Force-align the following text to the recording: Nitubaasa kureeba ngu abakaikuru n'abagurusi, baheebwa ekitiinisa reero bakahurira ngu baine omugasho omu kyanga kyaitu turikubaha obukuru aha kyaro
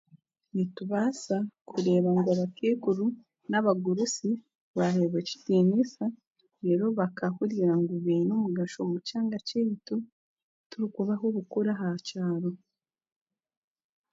Nitubaasa 0.55 1.37
kureeba 1.69 2.09
ngu 2.13 2.29
abakaikuru 2.35 3.05
n'abagurusi, 3.49 4.29
baheebwa 4.77 5.17
ekitiinisa 5.23 6.05
reero 6.63 6.85
bakahurira 6.99 7.73
ngu 7.81 7.93
baine 8.05 8.31
omugasho 8.35 8.77
omu 8.85 8.97
kyanga 9.07 9.37
kyaitu 9.47 9.95
turikubaha 10.69 11.23
obukuru 11.29 11.67
aha 11.73 11.89
kyaro 12.07 12.51